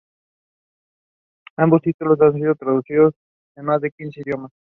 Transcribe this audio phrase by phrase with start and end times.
[1.57, 3.13] Ambos títulos han sido traducidos
[3.55, 4.51] en más de quince idiomas.